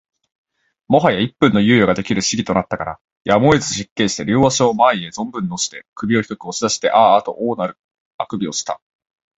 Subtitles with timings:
[0.89, 7.77] 最早一分も猶予が出来ぬ仕儀となったから、やむをえず失敬して両足を前へ存分のして、首を低く押し出してあーあと大なる
[8.17, 8.81] 欠伸をした